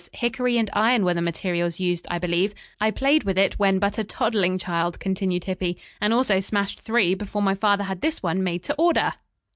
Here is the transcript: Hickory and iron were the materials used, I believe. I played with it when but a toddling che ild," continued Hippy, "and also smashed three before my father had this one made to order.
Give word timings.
Hickory 0.13 0.57
and 0.57 0.67
iron 0.73 1.05
were 1.05 1.13
the 1.13 1.21
materials 1.21 1.79
used, 1.79 2.07
I 2.09 2.17
believe. 2.17 2.55
I 2.79 2.89
played 2.89 3.23
with 3.23 3.37
it 3.37 3.59
when 3.59 3.77
but 3.77 3.99
a 3.99 4.03
toddling 4.03 4.57
che 4.57 4.71
ild," 4.71 4.99
continued 4.99 5.43
Hippy, 5.43 5.77
"and 6.01 6.11
also 6.11 6.39
smashed 6.39 6.79
three 6.79 7.13
before 7.13 7.43
my 7.43 7.53
father 7.53 7.83
had 7.83 8.01
this 8.01 8.23
one 8.23 8.43
made 8.43 8.63
to 8.63 8.73
order. 8.79 9.13